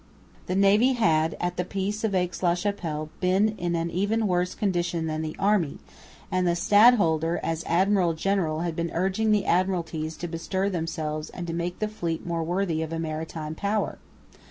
The 0.47 0.55
navy 0.55 0.93
had 0.93 1.37
at 1.39 1.57
the 1.57 1.63
peace 1.63 2.03
of 2.03 2.15
Aix 2.15 2.41
la 2.41 2.55
Chapelle 2.55 3.11
been 3.19 3.49
in 3.49 3.75
an 3.75 3.91
even 3.91 4.25
worse 4.25 4.55
condition 4.55 5.05
than 5.05 5.21
the 5.21 5.35
army; 5.37 5.77
and 6.31 6.47
the 6.47 6.55
stadholder, 6.55 7.39
as 7.43 7.63
admiral 7.67 8.13
general, 8.15 8.61
had 8.61 8.75
been 8.75 8.89
urging 8.95 9.29
the 9.31 9.43
Admiralties 9.45 10.17
to 10.17 10.27
bestir 10.27 10.71
themselves 10.71 11.29
and 11.29 11.45
to 11.45 11.53
make 11.53 11.77
the 11.77 11.87
fleet 11.87 12.25
more 12.25 12.41
worthy 12.43 12.81
of 12.81 12.91
a 12.91 12.97
maritime 12.97 13.53
power. 13.53 13.99